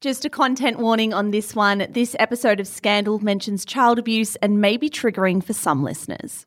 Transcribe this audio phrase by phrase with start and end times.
[0.00, 1.86] Just a content warning on this one.
[1.90, 6.46] This episode of Scandal mentions child abuse and may be triggering for some listeners.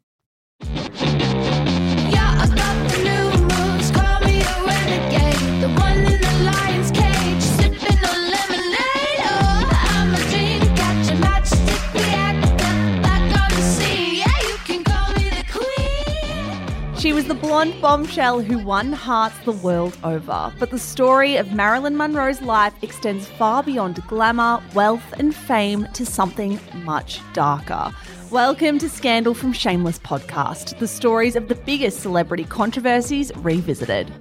[17.53, 20.51] Blonde bombshell who won hearts the world over.
[20.57, 26.03] But the story of Marilyn Monroe's life extends far beyond glamour, wealth, and fame to
[26.03, 27.93] something much darker.
[28.31, 34.11] Welcome to Scandal from Shameless Podcast, the stories of the biggest celebrity controversies revisited.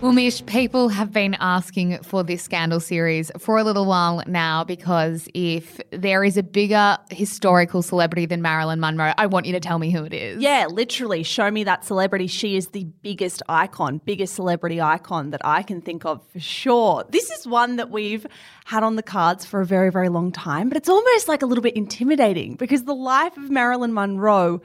[0.00, 4.64] Well, Mish, people have been asking for this scandal series for a little while now
[4.64, 9.60] because if there is a bigger historical celebrity than Marilyn Monroe, I want you to
[9.60, 10.40] tell me who it is.
[10.40, 12.28] Yeah, literally, show me that celebrity.
[12.28, 17.04] She is the biggest icon, biggest celebrity icon that I can think of for sure.
[17.10, 18.26] This is one that we've
[18.64, 21.46] had on the cards for a very, very long time, but it's almost like a
[21.46, 24.62] little bit intimidating because the life of Marilyn Monroe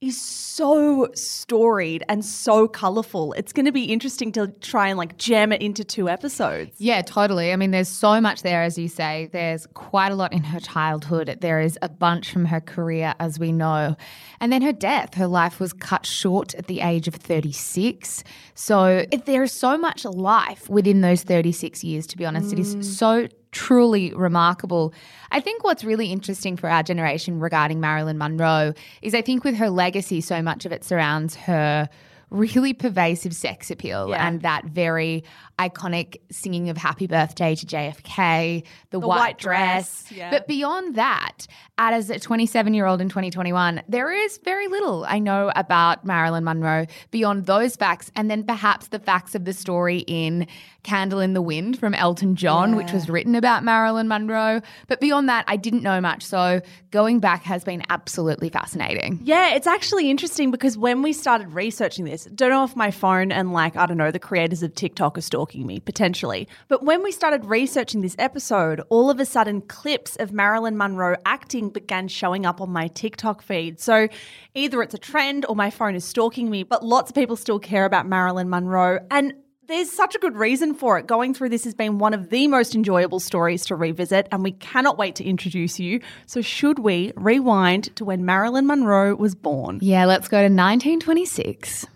[0.00, 3.32] is so storied and so colorful.
[3.34, 6.72] It's going to be interesting to try and like jam it into two episodes.
[6.78, 7.52] Yeah, totally.
[7.52, 9.30] I mean, there's so much there, as you say.
[9.32, 11.38] There's quite a lot in her childhood.
[11.40, 13.96] There is a bunch from her career, as we know.
[14.40, 15.14] And then her death.
[15.14, 18.24] Her life was cut short at the age of 36.
[18.54, 22.52] So there is so much life within those 36 years, to be honest.
[22.52, 22.84] It is mm.
[22.84, 24.92] so truly remarkable.
[25.30, 29.54] I think what's really interesting for our generation regarding Marilyn Monroe is I think with
[29.56, 31.88] her legacy, so much of it surrounds her
[32.30, 34.26] really pervasive sex appeal Yeah.
[34.26, 35.22] and that very
[35.58, 40.02] iconic singing of happy birthday to JFK, the, white, white dress.
[40.08, 40.30] dress, yeah.
[40.30, 41.46] But beyond that,
[41.78, 46.42] as a 27 year old in 2021, there is very little I know about Marilyn
[46.42, 50.48] Monroe beyond those facts and then perhaps the facts of the story in
[50.84, 54.60] Candle in the Wind from Elton John, which was written about Marilyn Monroe.
[54.86, 56.22] But beyond that, I didn't know much.
[56.22, 56.60] So
[56.90, 59.18] going back has been absolutely fascinating.
[59.22, 63.32] Yeah, it's actually interesting because when we started researching this, don't know if my phone
[63.32, 66.46] and like, I don't know, the creators of TikTok are stalking me potentially.
[66.68, 71.16] But when we started researching this episode, all of a sudden clips of Marilyn Monroe
[71.24, 73.80] acting began showing up on my TikTok feed.
[73.80, 74.08] So
[74.54, 77.58] either it's a trend or my phone is stalking me, but lots of people still
[77.58, 78.98] care about Marilyn Monroe.
[79.10, 79.32] And
[79.66, 81.06] there's such a good reason for it.
[81.06, 84.52] Going through this has been one of the most enjoyable stories to revisit, and we
[84.52, 86.00] cannot wait to introduce you.
[86.26, 89.78] So, should we rewind to when Marilyn Monroe was born?
[89.80, 91.86] Yeah, let's go to 1926.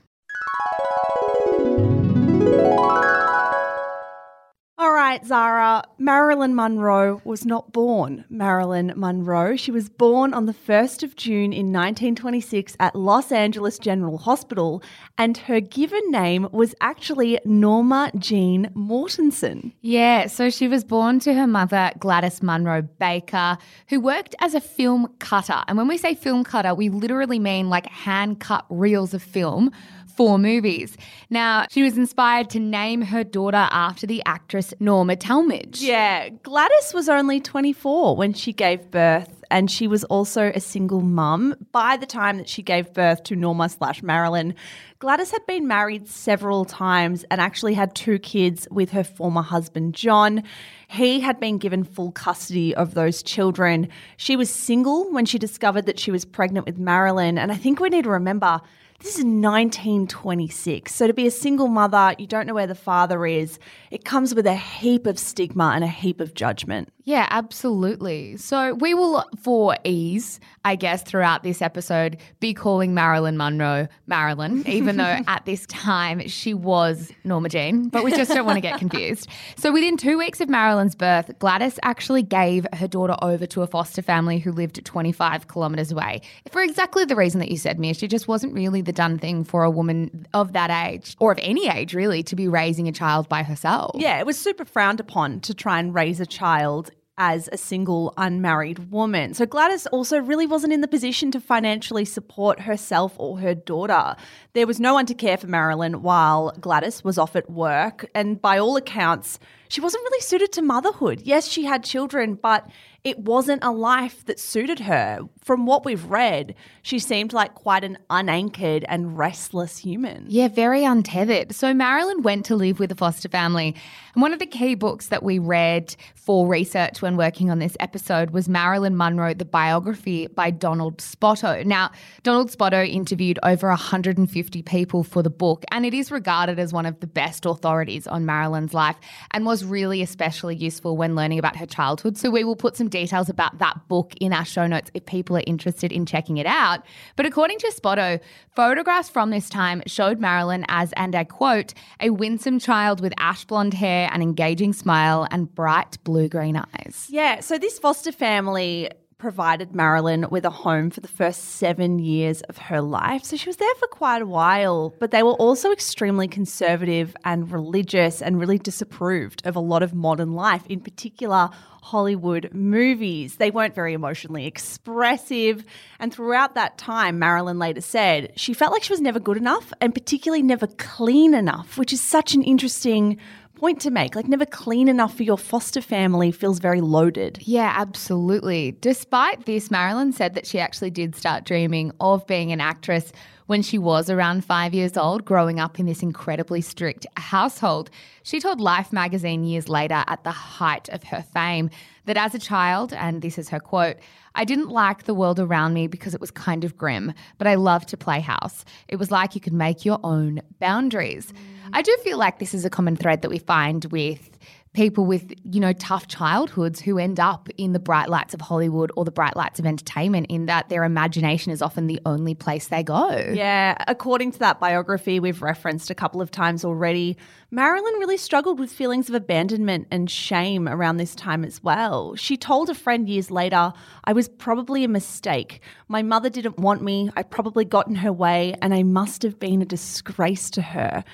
[5.09, 5.85] Right, Zara.
[5.97, 9.57] Marilyn Monroe was not born Marilyn Monroe.
[9.57, 14.83] She was born on the 1st of June in 1926 at Los Angeles General Hospital,
[15.17, 19.73] and her given name was actually Norma Jean Mortensen.
[19.81, 23.57] Yeah, so she was born to her mother, Gladys Monroe Baker,
[23.89, 25.63] who worked as a film cutter.
[25.69, 29.71] And when we say film cutter, we literally mean like hand cut reels of film
[30.19, 30.97] for movies.
[31.31, 35.81] Now, she was inspired to name her daughter after the actress Norma Talmadge.
[35.81, 41.03] Yeah, Gladys was only 24 when she gave birth, and she was also a single
[41.03, 41.55] mum.
[41.71, 44.56] By the time that she gave birth to Norma slash Marilyn,
[44.99, 49.95] Gladys had been married several times and actually had two kids with her former husband,
[49.95, 50.43] John.
[50.89, 53.89] He had been given full custody of those children.
[54.17, 57.79] She was single when she discovered that she was pregnant with Marilyn, and I think
[57.79, 58.61] we need to remember.
[59.01, 60.93] This is 1926.
[60.93, 63.61] So to be a single mother, you don't know where the father is.
[63.93, 66.93] It comes with a heap of stigma and a heap of judgment.
[67.05, 68.37] Yeah, absolutely.
[68.37, 74.63] So we will, for ease, I guess, throughout this episode, be calling Marilyn Monroe Marilyn,
[74.69, 78.61] even though at this time she was Norma Jean, but we just don't want to
[78.61, 79.29] get confused.
[79.57, 83.67] So within two weeks of Marilyn's birth, Gladys actually gave her daughter over to a
[83.67, 86.21] foster family who lived 25 kilometres away
[86.51, 87.95] for exactly the reason that you said, Mia.
[87.95, 91.38] She just wasn't really the done thing for a woman of that age, or of
[91.43, 93.93] any age really, to be raising a child by herself.
[93.94, 98.14] Yeah, it was super frowned upon to try and raise a child as a single
[98.17, 99.35] unmarried woman.
[99.35, 104.14] So Gladys also really wasn't in the position to financially support herself or her daughter.
[104.55, 108.41] There was no one to care for Marilyn while Gladys was off at work, and
[108.41, 109.38] by all accounts,
[109.69, 111.20] she wasn't really suited to motherhood.
[111.25, 112.67] Yes, she had children, but
[113.05, 115.21] it wasn't a life that suited her.
[115.43, 120.27] From what we've read, she seemed like quite an unanchored and restless human.
[120.29, 121.55] Yeah, very untethered.
[121.55, 123.75] So Marilyn went to live with a foster family.
[124.15, 127.77] And one of the key books that we read for research when working on this
[127.81, 131.65] episode was Marilyn Monroe, the biography by Donald Spoto.
[131.65, 131.91] Now,
[132.25, 136.85] Donald Spoto interviewed over 150 people for the book, and it is regarded as one
[136.85, 138.97] of the best authorities on Marilyn's life
[139.31, 142.19] and was really especially useful when learning about her childhood.
[142.19, 145.37] So we will put some details about that book in our show notes if people
[145.37, 146.81] are interested in checking it out.
[147.17, 148.20] But according to Spoto,
[148.55, 153.44] photographs from this time showed Marilyn as, and I quote, a winsome child with ash
[153.44, 157.06] blonde hair, an engaging smile, and bright blue green eyes.
[157.08, 162.41] Yeah, so this foster family provided Marilyn with a home for the first seven years
[162.43, 163.25] of her life.
[163.25, 167.50] So she was there for quite a while, but they were also extremely conservative and
[167.50, 171.50] religious and really disapproved of a lot of modern life, in particular
[171.82, 173.37] Hollywood movies.
[173.37, 175.65] They weren't very emotionally expressive.
[175.99, 179.73] And throughout that time, Marilyn later said she felt like she was never good enough
[179.81, 183.19] and particularly never clean enough, which is such an interesting
[183.58, 184.14] point to make.
[184.14, 187.38] Like, never clean enough for your foster family feels very loaded.
[187.43, 188.76] Yeah, absolutely.
[188.81, 193.12] Despite this, Marilyn said that she actually did start dreaming of being an actress
[193.49, 197.89] when she was around five years old, growing up in this incredibly strict household.
[198.23, 201.71] She told Life magazine years later, at the height of her fame,
[202.05, 203.97] that as a child, and this is her quote,
[204.35, 207.55] I didn't like the world around me because it was kind of grim, but I
[207.55, 208.67] loved to play house.
[208.87, 211.33] It was like you could make your own boundaries.
[211.33, 211.71] Mm.
[211.73, 214.39] I do feel like this is a common thread that we find with
[214.73, 218.91] people with, you know, tough childhoods who end up in the bright lights of Hollywood
[218.97, 222.69] or the bright lights of entertainment in that their imagination is often the only place
[222.69, 223.11] they go.
[223.32, 227.17] Yeah, according to that biography we've referenced a couple of times already,
[227.50, 232.15] Marilyn really struggled with feelings of abandonment and shame around this time as well.
[232.15, 233.73] She told a friend years later,
[234.05, 235.61] I was probably a mistake.
[235.88, 239.38] My mother didn't want me, I probably got in her way, and I must have
[239.38, 241.05] been a disgrace to her.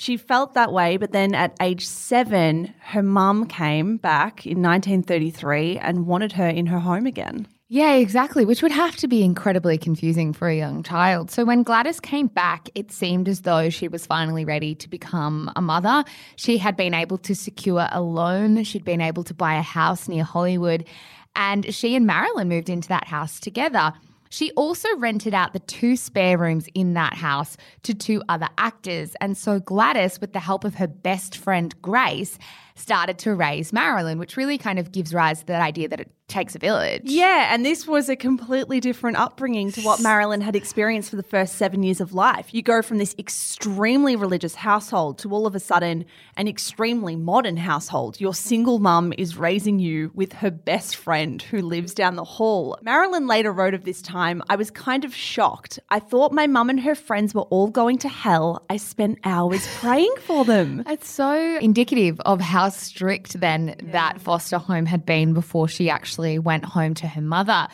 [0.00, 5.76] She felt that way, but then at age seven, her mum came back in 1933
[5.76, 7.48] and wanted her in her home again.
[7.66, 11.32] Yeah, exactly, which would have to be incredibly confusing for a young child.
[11.32, 15.50] So when Gladys came back, it seemed as though she was finally ready to become
[15.56, 16.04] a mother.
[16.36, 20.06] She had been able to secure a loan, she'd been able to buy a house
[20.06, 20.86] near Hollywood,
[21.34, 23.92] and she and Marilyn moved into that house together.
[24.30, 29.14] She also rented out the two spare rooms in that house to two other actors.
[29.20, 32.38] And so Gladys, with the help of her best friend Grace,
[32.74, 36.10] started to raise Marilyn, which really kind of gives rise to that idea that it
[36.28, 37.02] takes a village.
[37.04, 41.22] Yeah, and this was a completely different upbringing to what Marilyn had experienced for the
[41.22, 42.52] first seven years of life.
[42.52, 46.04] You go from this extremely religious household to all of a sudden
[46.36, 48.20] an extremely modern household.
[48.20, 52.78] Your single mum is raising you with her best friend who lives down the hall.
[52.82, 55.78] Marilyn later wrote of this time I was kind of shocked.
[55.88, 58.66] I thought my mum and her friends were all going to hell.
[58.68, 60.84] I spent hours praying for them.
[60.86, 66.17] It's so indicative of how strict then that foster home had been before she actually
[66.18, 67.68] went home to her mother.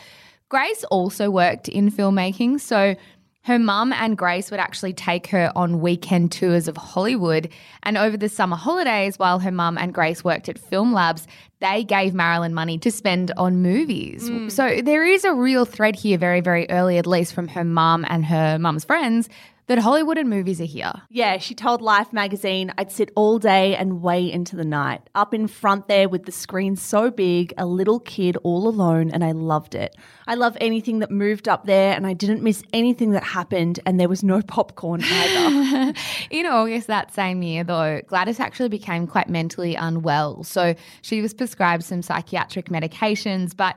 [0.49, 2.95] Grace also worked in filmmaking, so
[3.45, 7.49] her mum and Grace would actually take her on weekend tours of Hollywood.
[7.83, 11.27] And over the summer holidays, while her mum and Grace worked at film labs,
[11.59, 14.27] they gave Marilyn money to spend on movies.
[14.27, 14.49] Hmm.
[14.49, 18.03] So there is a real thread here, very, very early, at least from her mum
[18.09, 19.29] and her mum's friends,
[19.67, 20.93] that Hollywood and movies are here.
[21.09, 25.33] Yeah, she told Life magazine, I'd sit all day and way into the night, up
[25.33, 29.31] in front there with the screen so big, a little kid all alone, and I
[29.31, 29.95] loved it.
[30.27, 33.99] I love anything that moved up there, and I didn't miss anything that happened, and
[33.99, 35.93] there was no popcorn either.
[36.29, 40.43] In August that same year, though, Gladys actually became quite mentally unwell.
[40.43, 43.75] So she was prescribed some psychiatric medications, but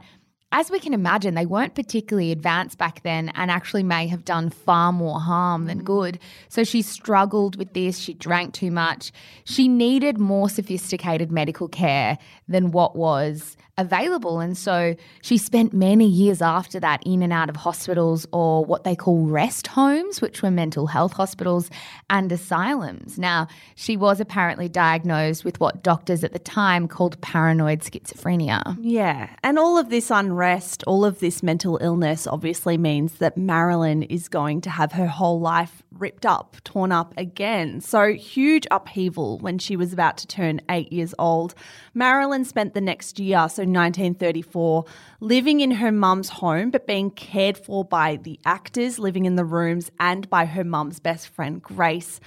[0.51, 4.49] as we can imagine, they weren't particularly advanced back then and actually may have done
[4.49, 5.85] far more harm than mm.
[5.85, 6.19] good.
[6.49, 7.99] So she struggled with this.
[7.99, 9.13] She drank too much.
[9.45, 14.41] She needed more sophisticated medical care than what was available.
[14.41, 18.85] And so she spent many years after that in and out of hospitals or what
[18.85, 21.71] they call rest homes, which were mental health hospitals
[22.11, 23.19] and asylums.
[23.19, 28.77] Now, she was apparently diagnosed with what doctors at the time called paranoid schizophrenia.
[28.81, 34.03] yeah, and all of this unrest, all of this mental illness obviously means that Marilyn
[34.03, 37.81] is going to have her whole life ripped up, torn up again.
[37.81, 41.55] So huge upheaval when she was about to turn eight years old.
[41.95, 44.85] Marilyn spent the next year, so 1934,
[45.21, 49.45] living in her mum's home, but being cared for by the actors living in the
[49.45, 52.21] rooms and by her mum's best friend, Grace.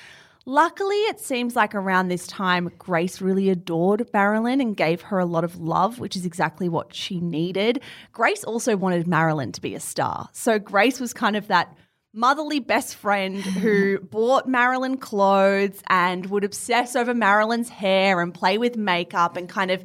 [0.46, 5.26] Luckily, it seems like around this time, Grace really adored Marilyn and gave her a
[5.26, 7.82] lot of love, which is exactly what she needed.
[8.12, 10.30] Grace also wanted Marilyn to be a star.
[10.34, 11.78] So Grace was kind of that
[12.14, 18.58] motherly best friend who bought Marilyn clothes and would obsess over Marilyn's hair and play
[18.58, 19.84] with makeup and kind of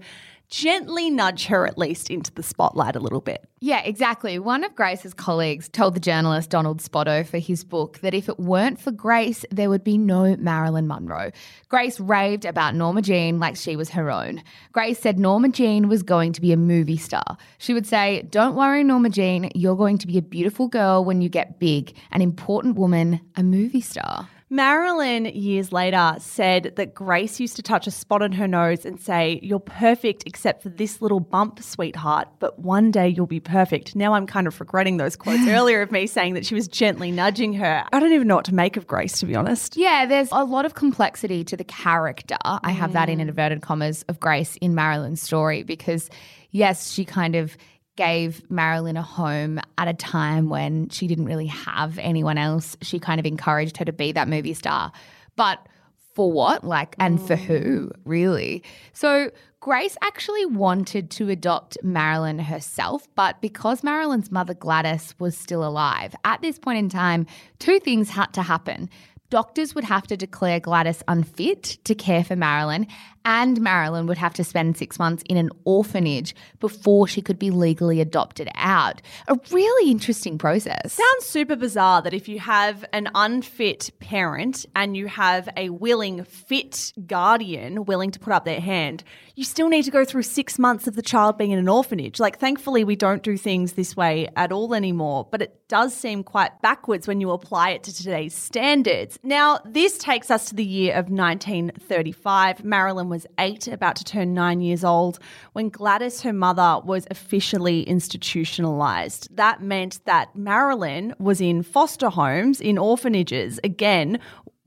[0.49, 3.49] gently nudge her at least into the spotlight a little bit.
[3.61, 4.39] Yeah, exactly.
[4.39, 8.39] One of Grace's colleagues told the journalist Donald Spoto for his book that if it
[8.39, 11.31] weren't for Grace, there would be no Marilyn Monroe.
[11.69, 14.43] Grace raved about Norma Jean like she was her own.
[14.73, 17.39] Grace said Norma Jean was going to be a movie star.
[17.59, 21.21] She would say, Don't worry, Norma Jean, you're going to be a beautiful girl when
[21.23, 24.29] you get big, an important woman, a movie star.
[24.49, 29.01] Marilyn, years later, said that Grace used to touch a spot on her nose and
[29.01, 33.97] say, You're perfect except for this little bump, sweetheart, but one day you'll be perfect.
[33.97, 37.11] Now I'm kind of regretting those quotes earlier of me saying that she was gently
[37.11, 37.85] nudging her.
[37.93, 39.77] I don't even know what to make of Grace, to be honest.
[39.77, 42.37] Yeah, there's a lot of complexity to the character.
[42.45, 43.23] I have that in mm.
[43.23, 46.09] inverted commas of Grace in Marilyn's story because,
[46.53, 47.57] yes, she kind of
[47.97, 52.77] gave Marilyn a home at a time when she didn't really have anyone else.
[52.83, 54.93] She kind of encouraged her to be that movie star.
[55.35, 55.67] But
[56.15, 56.65] for what?
[56.65, 58.63] Like, and for who, really?
[58.93, 65.67] So, Grace actually wanted to adopt Marilyn herself, but because Marilyn's mother Gladys was still
[65.67, 67.27] alive, at this point in time,
[67.59, 68.89] two things had to happen.
[69.29, 72.87] Doctors would have to declare Gladys unfit to care for Marilyn,
[73.27, 77.51] and Marilyn would have to spend six months in an orphanage before she could be
[77.51, 79.03] legally adopted out.
[79.27, 80.93] A really interesting process.
[80.93, 86.23] Sounds super bizarre that if you have an unfit parent and you have a willing,
[86.23, 89.03] fit guardian willing to put up their hand,
[89.35, 92.21] you still need to go through six months of the child being in an orphanage.
[92.21, 96.23] Like, thankfully, we don't do things this way at all anymore, but it does seem
[96.23, 99.19] quite backwards when you apply it to today's standards.
[99.23, 102.65] Now, this takes us to the year of 1935.
[102.65, 105.21] Marilyn was eight, about to turn nine years old,
[105.53, 109.35] when Gladys, her mother, was officially institutionalized.
[109.37, 114.19] That meant that Marilyn was in foster homes, in orphanages, again,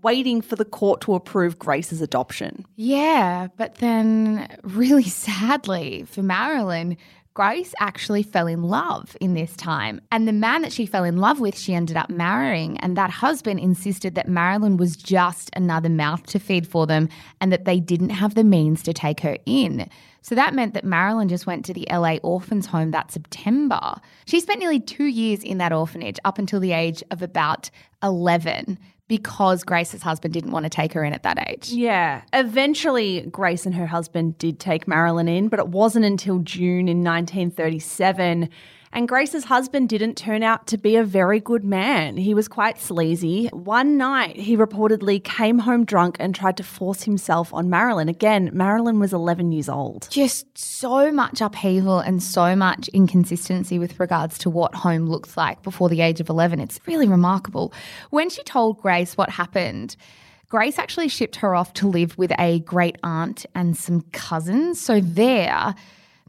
[0.01, 2.65] waiting for the court to approve Grace's adoption.
[2.75, 6.98] Yeah, but then, really sadly for Marilyn,
[7.33, 10.01] Grace actually fell in love in this time.
[10.12, 12.77] And the man that she fell in love with, she ended up marrying.
[12.79, 17.07] And that husband insisted that Marilyn was just another mouth to feed for them
[17.39, 19.89] and that they didn't have the means to take her in.
[20.21, 23.95] So that meant that Marilyn just went to the LA Orphans Home that September.
[24.25, 27.69] She spent nearly two years in that orphanage up until the age of about
[28.03, 28.77] 11
[29.09, 31.69] because Grace's husband didn't want to take her in at that age.
[31.69, 32.21] Yeah.
[32.31, 37.03] Eventually, Grace and her husband did take Marilyn in, but it wasn't until June in
[37.03, 38.49] 1937.
[38.91, 42.17] And Grace's husband didn't turn out to be a very good man.
[42.17, 43.48] He was quite sleazy.
[43.48, 48.10] One night, he reportedly came home drunk and tried to force himself on Marilyn.
[48.10, 50.08] Again, Marilyn was 11 years old.
[50.10, 55.62] Just so much upheaval and so much inconsistency with regards to what home looks like
[55.62, 56.60] before the age of 11.
[56.60, 57.72] It's really remarkable.
[58.10, 59.96] When she told Grace what happened,
[60.50, 64.81] Grace actually shipped her off to live with a great aunt and some cousins.
[64.81, 65.75] So there,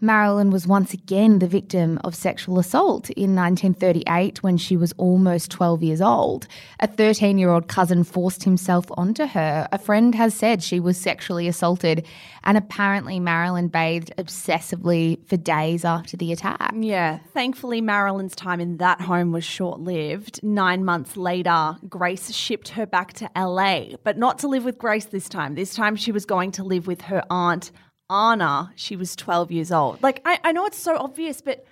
[0.02, 5.50] Marilyn was once again the victim of sexual assault in 1938 when she was almost
[5.50, 6.46] 12 years old.
[6.80, 9.68] A 13 year old cousin forced himself onto her.
[9.72, 12.06] A friend has said she was sexually assaulted,
[12.44, 16.72] and apparently Marilyn bathed obsessively for days after the attack.
[16.74, 20.42] Yeah, thankfully, Marilyn's time in that home was short lived.
[20.42, 25.04] Nine months later, Grace shipped her back to LA, but not to live with Grace
[25.04, 25.56] this time.
[25.56, 27.70] This time, she was going to live with her aunt,
[28.10, 28.72] Anna.
[28.74, 30.02] She was 12 years old.
[30.02, 31.64] Like, I, I know it's so obvious, but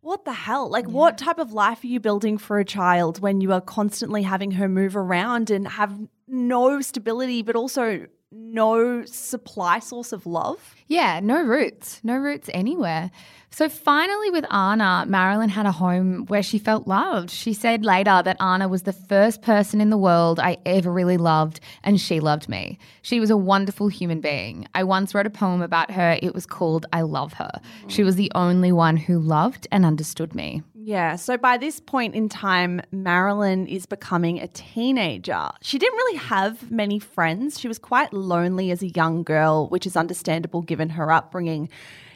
[0.00, 0.68] what the hell?
[0.68, 4.22] Like, what type of life are you building for a child when you are constantly
[4.22, 10.74] having her move around and have no stability, but also no supply source of love?
[10.88, 13.10] Yeah, no roots, no roots anywhere.
[13.50, 17.30] So finally, with Anna, Marilyn had a home where she felt loved.
[17.30, 21.16] She said later that Anna was the first person in the world I ever really
[21.16, 22.78] loved, and she loved me.
[23.02, 24.66] She was a wonderful human being.
[24.74, 26.18] I once wrote a poem about her.
[26.20, 27.60] It was called I Love Her.
[27.86, 30.64] She was the only one who loved and understood me.
[30.86, 35.48] Yeah, so by this point in time, Marilyn is becoming a teenager.
[35.62, 37.58] She didn't really have many friends.
[37.58, 41.70] She was quite lonely as a young girl, which is understandable given her upbringing.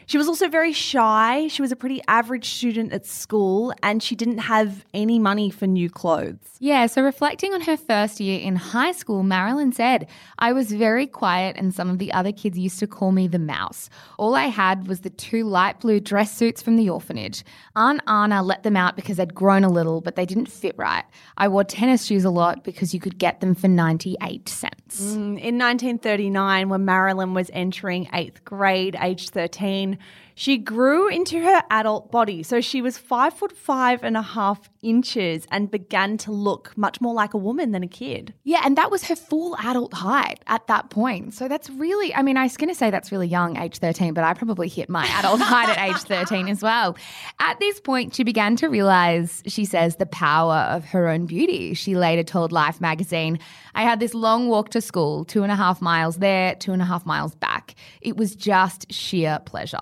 [0.09, 1.49] She was also very shy.
[1.49, 5.67] She was a pretty average student at school and she didn't have any money for
[5.67, 6.57] new clothes.
[6.57, 10.07] Yeah, so reflecting on her first year in high school, Marilyn said,
[10.39, 13.37] I was very quiet and some of the other kids used to call me the
[13.37, 13.87] mouse.
[14.17, 17.43] All I had was the two light blue dress suits from the orphanage.
[17.75, 21.05] Aunt Anna let them out because they'd grown a little, but they didn't fit right.
[21.37, 24.88] I wore tennis shoes a lot because you could get them for 98 cents.
[24.97, 29.97] Mm, in 1939, when Marilyn was entering eighth grade, age 13,
[30.39, 32.43] she grew into her adult body.
[32.43, 37.01] So she was five foot five and a half inches and began to look much
[37.01, 38.33] more like a woman than a kid.
[38.45, 41.33] Yeah, and that was her full adult height at that point.
[41.33, 44.13] So that's really, I mean, I was going to say that's really young, age 13,
[44.13, 46.95] but I probably hit my adult height at age 13 as well.
[47.41, 51.73] At this point, she began to realize, she says, the power of her own beauty.
[51.73, 53.39] She later told Life magazine,
[53.75, 56.81] I had this long walk to school, two and a half miles there, two and
[56.81, 57.75] a half miles back.
[57.99, 59.79] It was just sheer pleasure.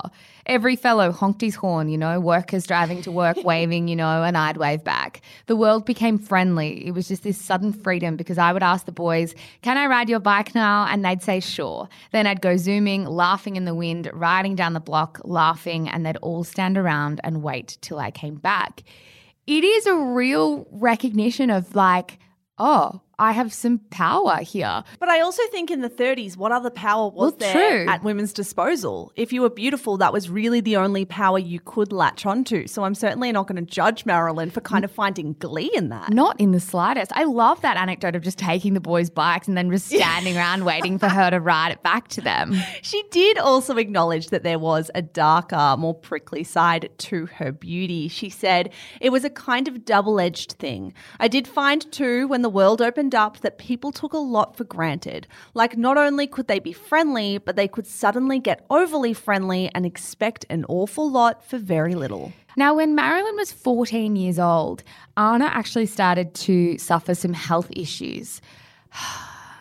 [0.47, 4.37] Every fellow honked his horn, you know, workers driving to work waving, you know, and
[4.37, 5.21] I'd wave back.
[5.45, 6.87] The world became friendly.
[6.87, 10.09] It was just this sudden freedom because I would ask the boys, Can I ride
[10.09, 10.87] your bike now?
[10.89, 11.89] And they'd say, Sure.
[12.11, 16.17] Then I'd go zooming, laughing in the wind, riding down the block, laughing, and they'd
[16.17, 18.83] all stand around and wait till I came back.
[19.45, 22.19] It is a real recognition of like,
[22.57, 24.83] oh, I have some power here.
[24.99, 27.51] But I also think in the 30s, what other power was Well, there
[27.83, 27.91] true.
[27.91, 29.11] at women's disposal?
[29.15, 32.67] If you were beautiful, that was really the only power you could latch onto.
[32.67, 36.13] So I'm certainly not going to judge Marilyn for kind of finding glee in that.
[36.13, 37.11] Not in the slightest.
[37.15, 40.63] I love that anecdote of just taking the boys' bikes and then just standing around
[40.65, 42.55] waiting for her to ride it back to them.
[42.83, 48.09] She did also acknowledge that there was a darker, more prickly side to her beauty.
[48.09, 48.71] She said,
[49.01, 50.93] It was a kind of double edged thing.
[51.19, 54.63] I did find, too, when the world opened up, that people took a lot for
[54.63, 55.27] granted.
[55.53, 59.85] Like, not only could they be friendly, but they could suddenly get overly friendly and
[59.85, 62.33] expect an awful lot for very little.
[62.55, 64.83] Now, when Marilyn was 14 years old,
[65.15, 68.41] Anna actually started to suffer some health issues.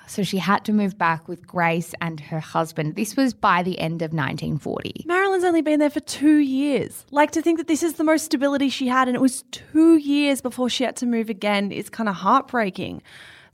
[0.09, 2.95] So she had to move back with Grace and her husband.
[2.95, 5.05] This was by the end of 1940.
[5.05, 7.05] Marilyn's only been there for two years.
[7.11, 9.97] Like to think that this is the most stability she had, and it was two
[9.97, 13.03] years before she had to move again is kind of heartbreaking.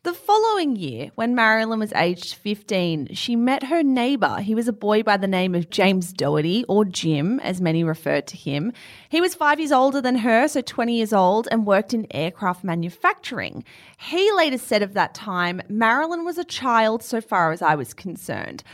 [0.04, 4.40] The following year, when Marilyn was aged 15, she met her neighbour.
[4.40, 8.26] He was a boy by the name of James Dougherty, or Jim, as many referred
[8.26, 8.72] to him.
[9.10, 12.64] He was five years older than her, so 20 years old, and worked in aircraft
[12.64, 13.62] manufacturing.
[13.96, 17.94] He later said of that time, Marilyn was a child so far as I was
[17.94, 18.64] concerned.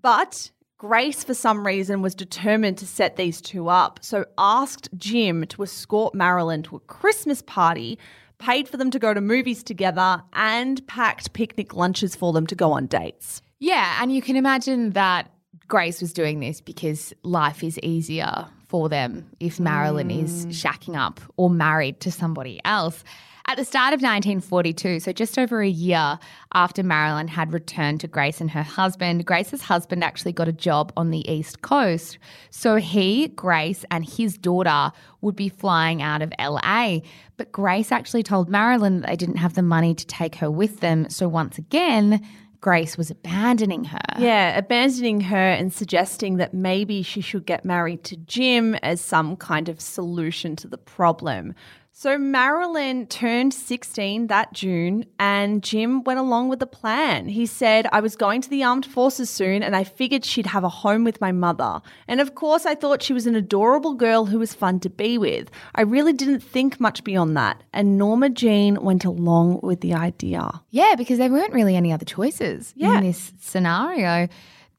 [0.00, 5.44] But Grace, for some reason, was determined to set these two up, so asked Jim
[5.48, 7.98] to escort Marilyn to a Christmas party,
[8.40, 12.56] paid for them to go to movies together, and packed picnic lunches for them to
[12.56, 13.42] go on dates.
[13.60, 15.30] Yeah, and you can imagine that
[15.68, 20.50] Grace was doing this because life is easier for them if Marilyn is mm.
[20.50, 23.04] shacking up or married to somebody else.
[23.50, 26.20] At the start of 1942, so just over a year
[26.54, 30.92] after Marilyn had returned to Grace and her husband, Grace's husband actually got a job
[30.96, 32.18] on the East Coast.
[32.50, 37.00] So he, Grace, and his daughter would be flying out of LA.
[37.38, 40.78] But Grace actually told Marilyn that they didn't have the money to take her with
[40.78, 41.10] them.
[41.10, 42.24] So once again,
[42.60, 43.98] Grace was abandoning her.
[44.18, 49.36] Yeah, abandoning her and suggesting that maybe she should get married to Jim as some
[49.36, 51.54] kind of solution to the problem.
[51.92, 57.28] So Marilyn turned 16 that June and Jim went along with the plan.
[57.28, 60.64] He said, I was going to the armed forces soon and I figured she'd have
[60.64, 61.82] a home with my mother.
[62.08, 65.18] And of course, I thought she was an adorable girl who was fun to be
[65.18, 65.50] with.
[65.74, 67.62] I really didn't think much beyond that.
[67.74, 70.62] And Norma Jean went along with the idea.
[70.70, 72.96] Yeah, because there weren't really any other choices Yeah.
[72.98, 74.28] in this scenario.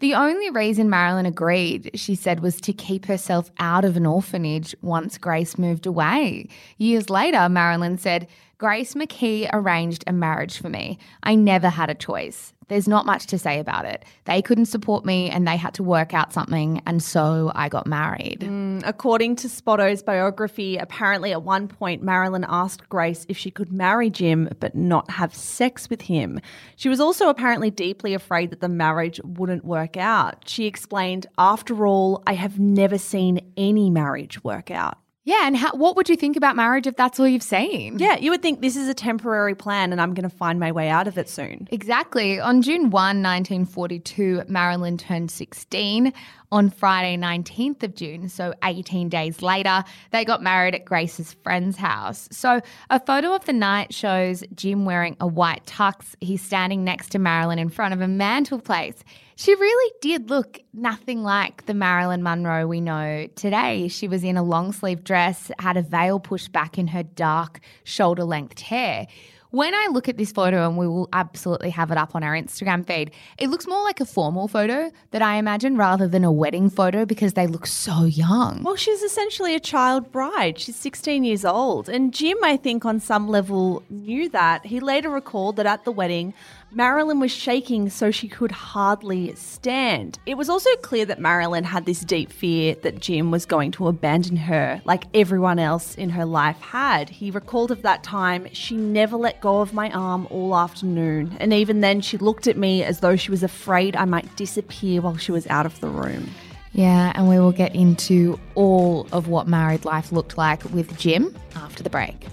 [0.02, 4.76] The only reason Marilyn agreed, she said, was to keep herself out of an orphanage
[4.82, 6.48] once Grace moved away.
[6.80, 10.98] Years later, Marilyn said, Grace McKee arranged a marriage for me.
[11.22, 12.52] I never had a choice.
[12.72, 14.06] There's not much to say about it.
[14.24, 17.86] They couldn't support me and they had to work out something, and so I got
[17.86, 18.46] married.
[18.48, 23.74] Mm, according to Spoto's biography, apparently at one point Marilyn asked Grace if she could
[23.74, 26.40] marry Jim but not have sex with him.
[26.78, 30.48] She was also apparently deeply afraid that the marriage wouldn't work out.
[30.48, 34.98] She explained, After all, I have never seen any marriage work out.
[35.24, 38.00] Yeah, and how, what would you think about marriage if that's all you've seen?
[38.00, 40.72] Yeah, you would think this is a temporary plan and I'm going to find my
[40.72, 41.68] way out of it soon.
[41.72, 42.40] Exactly.
[42.40, 46.12] On June 1, 1942, Marilyn turned 16.
[46.54, 51.78] On Friday, 19th of June, so 18 days later, they got married at Grace's friend's
[51.78, 52.28] house.
[52.30, 52.60] So
[52.90, 56.14] a photo of the night shows Jim wearing a white tux.
[56.20, 59.02] He's standing next to Marilyn in front of a mantelpiece.
[59.38, 63.88] She really did look nothing like the Marilyn Monroe we know today.
[63.88, 67.62] She was in a long sleeve dress, had a veil pushed back in her dark,
[67.86, 69.08] shoulder length hair.
[69.52, 72.34] When I look at this photo, and we will absolutely have it up on our
[72.34, 76.32] Instagram feed, it looks more like a formal photo that I imagine rather than a
[76.32, 78.64] wedding photo because they look so young.
[78.64, 80.58] Well, she's essentially a child bride.
[80.58, 81.90] She's 16 years old.
[81.90, 84.66] And Jim, I think, on some level knew that.
[84.66, 86.34] He later recalled that at the wedding,
[86.74, 90.18] Marilyn was shaking so she could hardly stand.
[90.26, 93.90] It was also clear that Marilyn had this deep fear that Jim was going to
[93.90, 97.10] abandon her, like everyone else in her life had.
[97.10, 101.36] He recalled of that time, she never let go of my arm all afternoon.
[101.42, 105.02] And even then, she looked at me as though she was afraid I might disappear
[105.02, 106.30] while she was out of the room.
[106.72, 111.36] Yeah, and we will get into all of what married life looked like with Jim
[111.54, 112.28] after the break.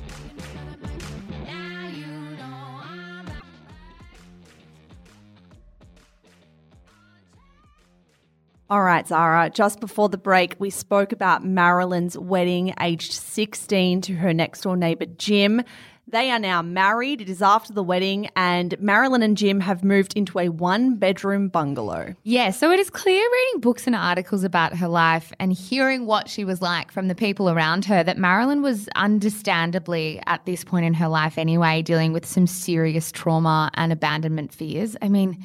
[8.70, 14.14] All right, Zara, just before the break, we spoke about Marilyn's wedding aged 16 to
[14.16, 15.62] her next door neighbor, Jim.
[16.07, 17.22] They are now married.
[17.22, 21.48] It is after the wedding, and Marilyn and Jim have moved into a one bedroom
[21.48, 22.14] bungalow.
[22.24, 26.28] Yeah, so it is clear reading books and articles about her life and hearing what
[26.28, 30.85] she was like from the people around her that Marilyn was understandably, at this point
[30.85, 34.94] in her life anyway, dealing with some serious trauma and abandonment fears.
[35.00, 35.42] I mean,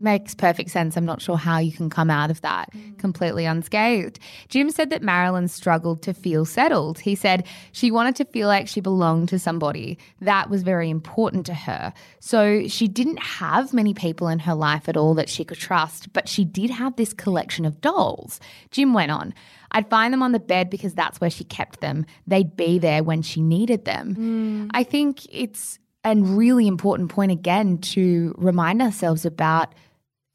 [0.00, 0.96] makes perfect sense.
[0.96, 2.98] I'm not sure how you can come out of that mm.
[2.98, 4.18] completely unscathed.
[4.48, 6.98] Jim said that Marilyn struggled to feel settled.
[6.98, 9.98] He said she wanted to feel like she belonged to somebody.
[10.20, 11.92] That was very important to her.
[12.18, 16.12] So she didn't have many people in her life at all that she could trust,
[16.12, 18.40] but she did have this collection of dolls.
[18.70, 19.34] Jim went on.
[19.72, 22.04] I'd find them on the bed because that's where she kept them.
[22.26, 24.16] They'd be there when she needed them.
[24.16, 24.70] Mm.
[24.74, 29.74] I think it's a really important point again to remind ourselves about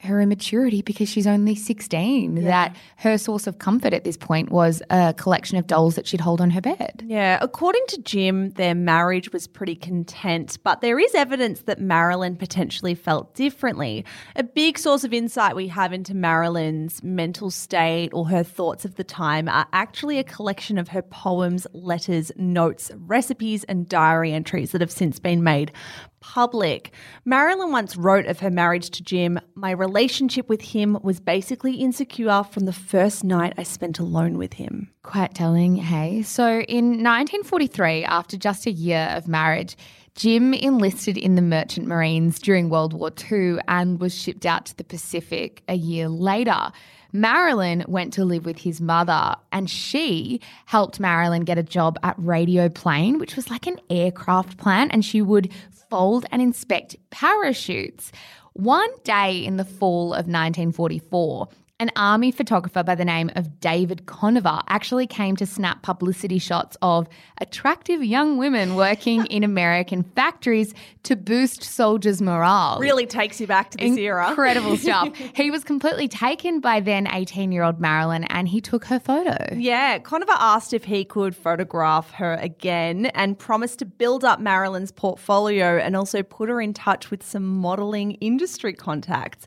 [0.05, 4.81] her immaturity because she's only 16 that her source of comfort at this point was
[4.89, 8.75] a collection of dolls that she'd hold on her bed Yeah, according to Jim, their
[8.75, 14.05] marriage was pretty content, but there is evidence that Marilyn potentially felt differently.
[14.35, 18.95] A big source of insight we have into Marilyn's mental state or her thoughts of
[18.95, 24.71] the time are actually a collection of her poems, letters, notes, recipes, and diary entries
[24.71, 25.71] that have since been made
[26.19, 26.91] public.
[27.23, 32.43] Marilyn once wrote of her marriage to Jim My relationship with him was basically insecure
[32.43, 34.91] from the first night I spent alone with him.
[35.03, 39.77] quite telling hey so in 1943 after just a year of marriage
[40.15, 44.77] Jim enlisted in the Merchant Marines during World War II and was shipped out to
[44.77, 46.71] the Pacific a year later.
[47.11, 52.15] Marilyn went to live with his mother, and she helped Marilyn get a job at
[52.17, 55.51] Radio Plane, which was like an aircraft plant, and she would
[55.89, 58.11] fold and inspect parachutes.
[58.53, 64.05] One day in the fall of 1944, an army photographer by the name of David
[64.05, 67.09] Conover actually came to snap publicity shots of
[67.41, 72.79] attractive young women working in American factories to boost soldiers' morale.
[72.79, 74.29] Really takes you back to this era.
[74.29, 75.13] Incredible stuff.
[75.35, 79.35] he was completely taken by then 18 year old Marilyn and he took her photo.
[79.53, 84.93] Yeah, Conover asked if he could photograph her again and promised to build up Marilyn's
[84.93, 89.45] portfolio and also put her in touch with some modeling industry contacts.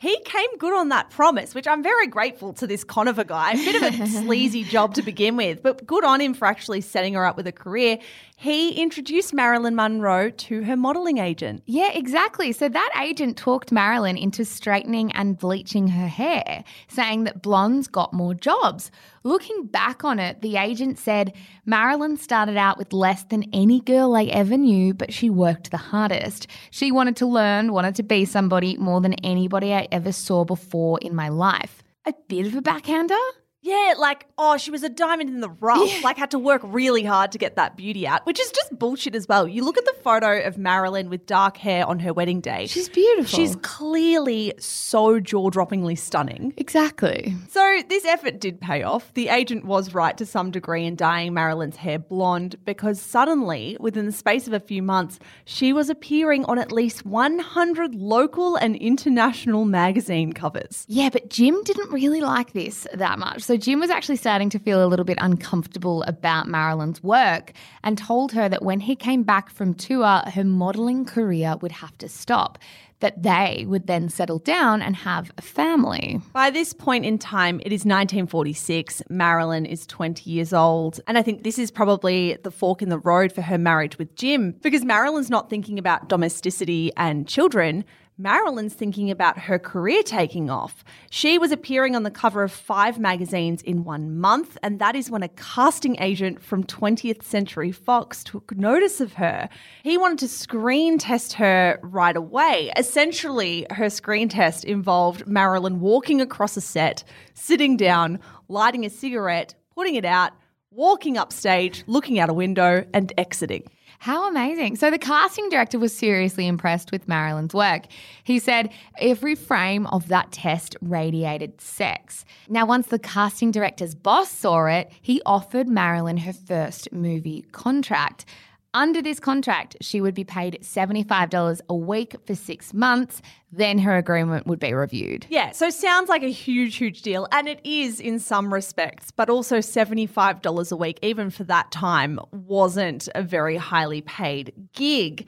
[0.00, 3.52] He came good on that promise, which I'm very grateful to this Conover guy.
[3.52, 6.80] A bit of a sleazy job to begin with, but good on him for actually
[6.80, 7.98] setting her up with a career.
[8.34, 11.62] He introduced Marilyn Monroe to her modeling agent.
[11.66, 12.52] Yeah, exactly.
[12.52, 18.14] So that agent talked Marilyn into straightening and bleaching her hair, saying that blondes got
[18.14, 18.90] more jobs.
[19.22, 21.34] Looking back on it, the agent said
[21.66, 25.76] Marilyn started out with less than any girl I ever knew, but she worked the
[25.76, 26.46] hardest.
[26.70, 30.98] She wanted to learn, wanted to be somebody more than anybody I ever saw before
[31.02, 31.82] in my life.
[32.06, 33.14] A bit of a backhander?
[33.62, 36.02] Yeah, like, oh, she was a diamond in the rough.
[36.02, 39.14] Like, had to work really hard to get that beauty out, which is just bullshit
[39.14, 39.46] as well.
[39.46, 42.66] You look at the photo of Marilyn with dark hair on her wedding day.
[42.66, 43.36] She's beautiful.
[43.38, 46.54] She's clearly so jaw droppingly stunning.
[46.56, 47.34] exactly.
[47.50, 49.12] So, this effort did pay off.
[49.14, 54.06] The agent was right to some degree in dyeing Marilyn's hair blonde because suddenly, within
[54.06, 58.76] the space of a few months, she was appearing on at least 100 local and
[58.76, 60.86] international magazine covers.
[60.88, 63.42] Yeah, but Jim didn't really like this that much.
[63.50, 67.98] So Jim was actually starting to feel a little bit uncomfortable about Marilyn's work and
[67.98, 72.08] told her that when he came back from tour, her modeling career would have to
[72.08, 72.60] stop.
[73.00, 76.20] That they would then settle down and have a family.
[76.32, 79.02] By this point in time, it is 1946.
[79.08, 81.00] Marilyn is 20 years old.
[81.08, 84.14] And I think this is probably the fork in the road for her marriage with
[84.14, 87.84] Jim because Marilyn's not thinking about domesticity and children.
[88.20, 90.84] Marilyn's thinking about her career taking off.
[91.08, 95.10] She was appearing on the cover of five magazines in one month, and that is
[95.10, 99.48] when a casting agent from 20th Century Fox took notice of her.
[99.82, 102.70] He wanted to screen test her right away.
[102.76, 107.02] Essentially, her screen test involved Marilyn walking across a set,
[107.32, 110.32] sitting down, lighting a cigarette, putting it out,
[110.70, 113.64] walking upstage, looking out a window, and exiting.
[114.00, 114.76] How amazing.
[114.76, 117.82] So the casting director was seriously impressed with Marilyn's work.
[118.24, 122.24] He said every frame of that test radiated sex.
[122.48, 128.24] Now, once the casting director's boss saw it, he offered Marilyn her first movie contract.
[128.72, 133.20] Under this contract, she would be paid $75 a week for six months.
[133.50, 135.26] Then her agreement would be reviewed.
[135.28, 137.26] Yeah, so sounds like a huge, huge deal.
[137.32, 142.20] And it is in some respects, but also $75 a week, even for that time,
[142.30, 145.26] wasn't a very highly paid gig.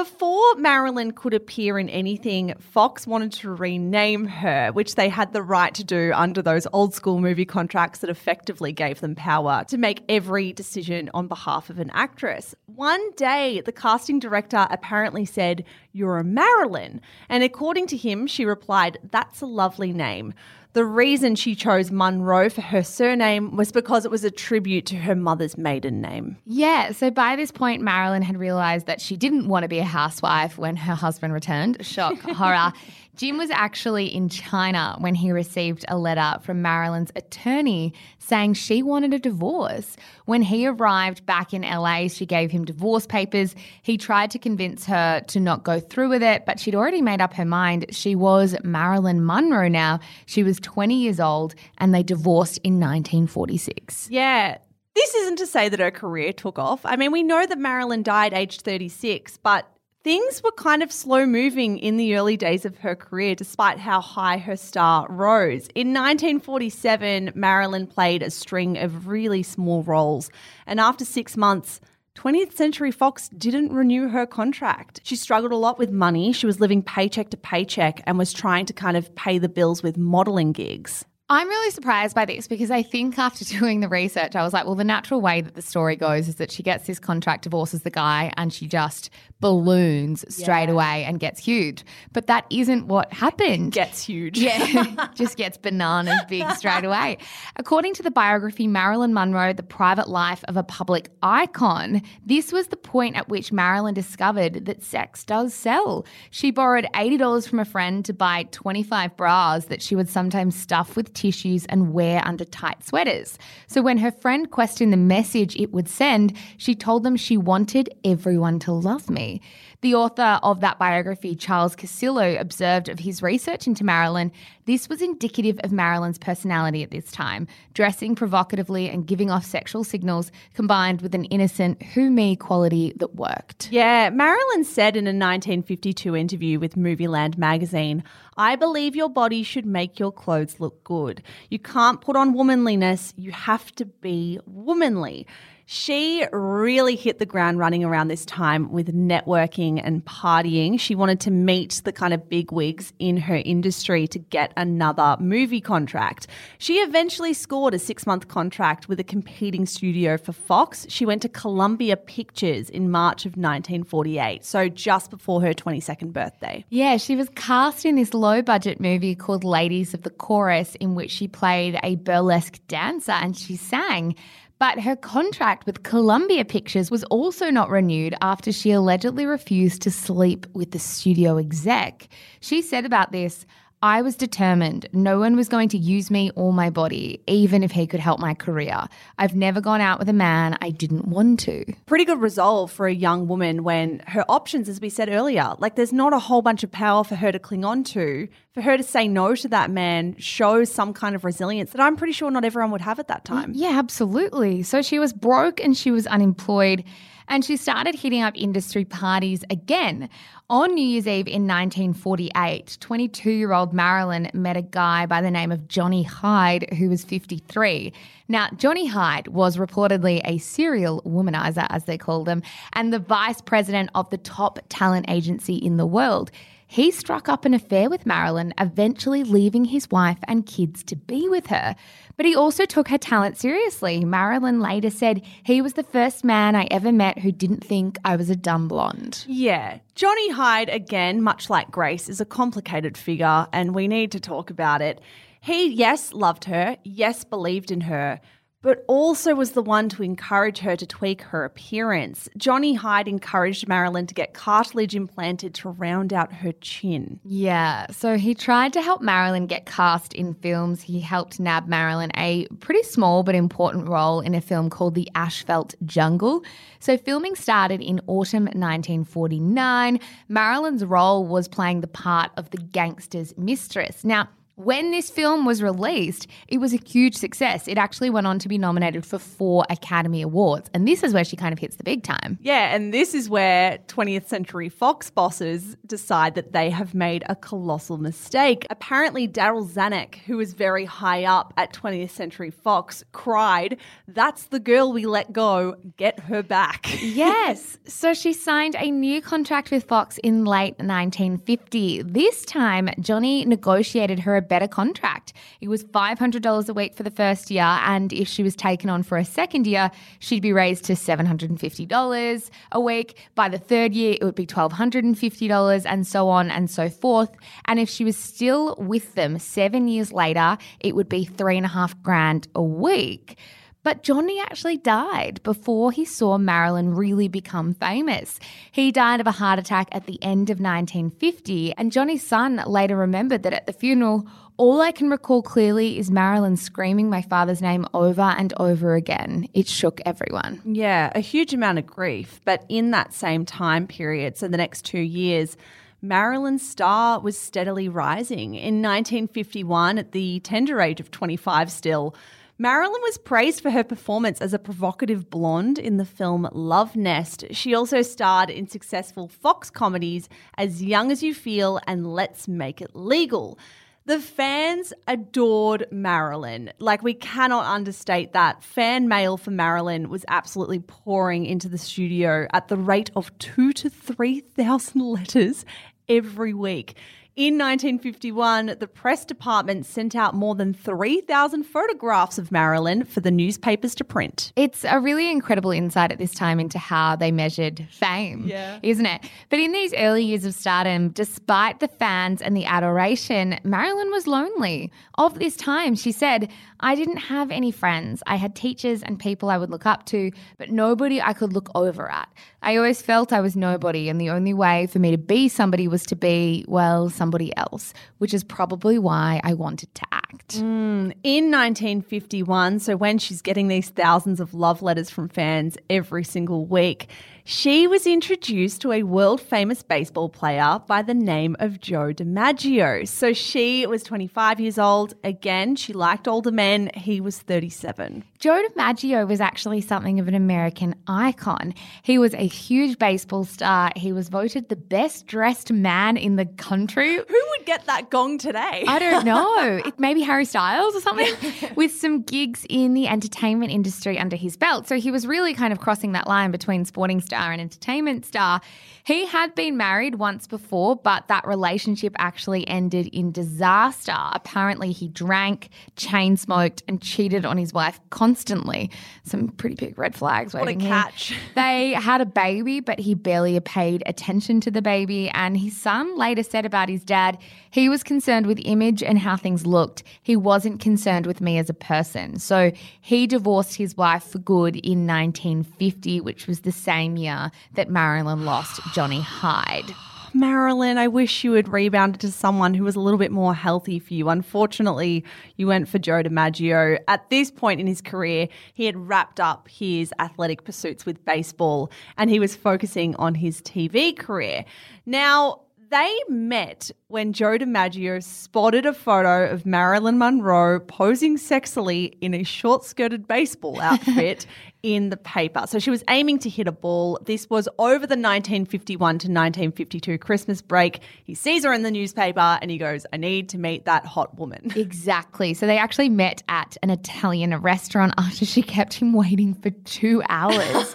[0.00, 5.42] Before Marilyn could appear in anything, Fox wanted to rename her, which they had the
[5.42, 9.76] right to do under those old school movie contracts that effectively gave them power to
[9.76, 12.54] make every decision on behalf of an actress.
[12.64, 17.02] One day, the casting director apparently said, You're a Marilyn.
[17.28, 20.32] And according to him, she replied, That's a lovely name.
[20.72, 24.96] The reason she chose Monroe for her surname was because it was a tribute to
[24.96, 26.36] her mother's maiden name.
[26.44, 29.84] Yeah, so by this point, Marilyn had realized that she didn't want to be a
[29.84, 31.84] housewife when her husband returned.
[31.84, 32.72] Shock, horror.
[33.20, 38.82] Jim was actually in China when he received a letter from Marilyn's attorney saying she
[38.82, 39.98] wanted a divorce.
[40.24, 43.54] When he arrived back in LA, she gave him divorce papers.
[43.82, 47.20] He tried to convince her to not go through with it, but she'd already made
[47.20, 47.84] up her mind.
[47.90, 50.00] She was Marilyn Monroe now.
[50.24, 54.08] She was 20 years old and they divorced in 1946.
[54.10, 54.56] Yeah.
[54.94, 56.86] This isn't to say that her career took off.
[56.86, 59.70] I mean, we know that Marilyn died aged 36, but
[60.02, 64.00] things were kind of slow moving in the early days of her career, despite how
[64.00, 65.68] high her star rose.
[65.74, 70.30] In 1947, Marilyn played a string of really small roles,
[70.66, 71.80] and after six months,
[72.16, 75.00] 20th Century Fox didn't renew her contract.
[75.04, 76.32] She struggled a lot with money.
[76.32, 79.82] She was living paycheck to paycheck and was trying to kind of pay the bills
[79.82, 81.04] with modeling gigs.
[81.30, 84.66] I'm really surprised by this because I think after doing the research, I was like,
[84.66, 87.82] well, the natural way that the story goes is that she gets this contract, divorces
[87.82, 90.72] the guy, and she just balloons straight Yeah.
[90.74, 91.84] away and gets huge.
[92.12, 93.72] But that isn't what happened.
[93.80, 94.38] Gets huge.
[94.38, 97.16] Yeah, just gets bananas big straight away.
[97.56, 102.66] According to the biography Marilyn Monroe, The Private Life of a Public Icon, this was
[102.68, 106.04] the point at which Marilyn discovered that sex does sell.
[106.30, 110.96] She borrowed $80 from a friend to buy 25 bras that she would sometimes stuff
[110.96, 113.38] with tissues and wear under tight sweaters.
[113.66, 117.94] So when her friend questioned the message it would send, she told them she wanted
[118.04, 119.42] everyone to love me.
[119.82, 124.32] The author of that biography, Charles Casillo, observed of his research into Marilyn,
[124.70, 129.82] this was indicative of Marilyn's personality at this time, dressing provocatively and giving off sexual
[129.82, 133.68] signals combined with an innocent who me quality that worked.
[133.72, 138.04] Yeah, Marilyn said in a 1952 interview with Movieland magazine,
[138.36, 141.20] I believe your body should make your clothes look good.
[141.48, 145.26] You can't put on womanliness, you have to be womanly.
[145.72, 150.80] She really hit the ground running around this time with networking and partying.
[150.80, 155.16] She wanted to meet the kind of big wigs in her industry to get another
[155.20, 156.26] movie contract.
[156.58, 160.86] She eventually scored a six month contract with a competing studio for Fox.
[160.88, 166.64] She went to Columbia Pictures in March of 1948, so just before her 22nd birthday.
[166.70, 170.96] Yeah, she was cast in this low budget movie called Ladies of the Chorus, in
[170.96, 174.16] which she played a burlesque dancer and she sang.
[174.60, 179.90] But her contract with Columbia Pictures was also not renewed after she allegedly refused to
[179.90, 182.08] sleep with the studio exec.
[182.40, 183.46] She said about this,
[183.82, 187.70] I was determined no one was going to use me or my body, even if
[187.70, 188.86] he could help my career.
[189.16, 191.64] I've never gone out with a man I didn't want to.
[191.86, 195.76] Pretty good resolve for a young woman when her options, as we said earlier, like
[195.76, 198.28] there's not a whole bunch of power for her to cling on to.
[198.52, 201.94] For her to say no to that man shows some kind of resilience that I'm
[201.94, 203.52] pretty sure not everyone would have at that time.
[203.54, 204.64] Yeah, absolutely.
[204.64, 206.82] So she was broke and she was unemployed,
[207.28, 210.08] and she started hitting up industry parties again.
[210.48, 215.30] On New Year's Eve in 1948, 22 year old Marilyn met a guy by the
[215.30, 217.92] name of Johnny Hyde, who was 53.
[218.26, 223.40] Now, Johnny Hyde was reportedly a serial womanizer, as they called them, and the vice
[223.40, 226.32] president of the top talent agency in the world.
[226.70, 231.28] He struck up an affair with Marilyn, eventually leaving his wife and kids to be
[231.28, 231.74] with her.
[232.16, 234.04] But he also took her talent seriously.
[234.04, 238.14] Marilyn later said, He was the first man I ever met who didn't think I
[238.14, 239.24] was a dumb blonde.
[239.26, 239.80] Yeah.
[239.96, 244.48] Johnny Hyde, again, much like Grace, is a complicated figure and we need to talk
[244.48, 245.00] about it.
[245.40, 248.20] He, yes, loved her, yes, believed in her,
[248.62, 252.28] but also was the one to encourage her to tweak her appearance.
[252.36, 257.20] Johnny Hyde encouraged Marilyn to get cartilage implanted to round out her chin.
[257.24, 260.82] Yeah, so he tried to help Marilyn get cast in films.
[260.82, 265.08] He helped nab Marilyn a pretty small but important role in a film called The
[265.14, 266.42] Asphalt Jungle.
[266.80, 270.00] So filming started in autumn 1949.
[270.28, 274.04] Marilyn's role was playing the part of the gangster's mistress.
[274.04, 274.28] Now,
[274.64, 277.66] when this film was released, it was a huge success.
[277.66, 280.70] It actually went on to be nominated for four Academy Awards.
[280.74, 282.38] And this is where she kind of hits the big time.
[282.42, 287.36] Yeah, and this is where 20th Century Fox bosses decide that they have made a
[287.36, 288.66] colossal mistake.
[288.68, 294.60] Apparently, Darryl Zanuck, who was very high up at 20th Century Fox, cried, That's the
[294.60, 295.76] girl we let go.
[295.96, 296.86] Get her back.
[297.20, 297.78] Yes.
[297.86, 302.02] so she signed a new contract with Fox in late 1950.
[302.02, 305.32] This time, Johnny negotiated her a better contract.
[305.62, 309.02] It was $500 a week for the first year, and if she was taken on
[309.02, 313.16] for a second year, she'd be raised to $750 a week.
[313.34, 317.30] By the third year, it would be $1,250, and so on and so forth.
[317.64, 321.64] And if she was still with them seven years later, it would be three and
[321.64, 323.38] a half grand a week.
[323.82, 328.38] But Johnny actually died before he saw Marilyn really become famous.
[328.70, 332.96] He died of a heart attack at the end of 1950, and Johnny's son later
[332.96, 334.26] remembered that at the funeral,
[334.58, 339.48] all I can recall clearly is Marilyn screaming my father's name over and over again.
[339.54, 340.60] It shook everyone.
[340.66, 342.42] Yeah, a huge amount of grief.
[342.44, 345.56] But in that same time period, so the next two years,
[346.02, 348.54] Marilyn's star was steadily rising.
[348.54, 352.14] In 1951, at the tender age of 25 still,
[352.60, 357.42] Marilyn was praised for her performance as a provocative blonde in the film Love Nest.
[357.52, 362.82] She also starred in successful Fox comedies As Young as You Feel and Let's Make
[362.82, 363.58] It Legal.
[364.04, 366.70] The fans adored Marilyn.
[366.78, 368.62] Like, we cannot understate that.
[368.62, 373.72] Fan mail for Marilyn was absolutely pouring into the studio at the rate of two
[373.72, 375.64] to 3,000 letters
[376.10, 376.98] every week.
[377.40, 383.30] In 1951, the press department sent out more than 3,000 photographs of Marilyn for the
[383.30, 384.52] newspapers to print.
[384.56, 388.78] It's a really incredible insight at this time into how they measured fame, Yeah.
[388.82, 389.22] isn't it?
[389.48, 394.26] But in these early years of stardom, despite the fans and the adoration, Marilyn was
[394.26, 394.92] lonely.
[395.14, 396.50] Of this time, she said,
[396.80, 398.22] I didn't have any friends.
[398.26, 401.70] I had teachers and people I would look up to, but nobody I could look
[401.74, 402.28] over at.
[402.62, 405.88] I always felt I was nobody, and the only way for me to be somebody
[405.88, 410.56] was to be, well, somebody else, which is probably why I wanted to act.
[410.58, 416.24] Mm, in 1951, so when she's getting these thousands of love letters from fans every
[416.24, 417.08] single week,
[417.50, 423.08] she was introduced to a world famous baseball player by the name of Joe DiMaggio.
[423.08, 425.14] So she was 25 years old.
[425.24, 426.92] Again, she liked older men.
[426.94, 428.22] He was 37.
[428.38, 431.74] Joe DiMaggio was actually something of an American icon.
[432.04, 433.90] He was a huge baseball star.
[433.96, 437.16] He was voted the best dressed man in the country.
[437.16, 438.84] Who would get that gong today?
[438.86, 439.80] I don't know.
[439.84, 441.34] It- Maybe Harry Styles or something,
[441.74, 444.86] with some gigs in the entertainment industry under his belt.
[444.86, 448.60] So he was really kind of crossing that line between sporting star an entertainment star.
[449.04, 454.16] He had been married once before, but that relationship actually ended in disaster.
[454.32, 458.90] Apparently, he drank, chain smoked, and cheated on his wife constantly.
[459.24, 460.90] Some pretty big red flags What a waiting here.
[460.90, 461.34] catch.
[461.54, 465.28] They had a baby, but he barely paid attention to the baby.
[465.30, 467.38] And his son later said about his dad,
[467.70, 470.02] he was concerned with image and how things looked.
[470.22, 472.38] He wasn't concerned with me as a person.
[472.38, 477.90] So he divorced his wife for good in 1950, which was the same year that
[477.90, 479.94] Marilyn lost Johnny Hyde.
[480.32, 483.98] Marilyn, I wish you had rebounded to someone who was a little bit more healthy
[483.98, 484.28] for you.
[484.28, 485.24] Unfortunately,
[485.56, 486.98] you went for Joe DiMaggio.
[487.08, 491.90] At this point in his career, he had wrapped up his athletic pursuits with baseball
[492.16, 494.64] and he was focusing on his TV career.
[495.04, 502.34] Now, they met when Joe DiMaggio spotted a photo of Marilyn Monroe posing sexily in
[502.34, 504.46] a short skirted baseball outfit
[504.82, 505.64] in the paper.
[505.66, 507.18] So she was aiming to hit a ball.
[507.26, 511.00] This was over the 1951 to 1952 Christmas break.
[511.24, 514.38] He sees her in the newspaper and he goes, I need to meet that hot
[514.38, 514.72] woman.
[514.90, 515.52] Exactly.
[515.54, 520.22] So they actually met at an Italian restaurant after she kept him waiting for two
[520.28, 520.94] hours.